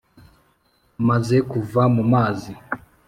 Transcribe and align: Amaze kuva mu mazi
Amaze 0.99 1.37
kuva 1.51 1.81
mu 1.95 2.03
mazi 2.13 2.51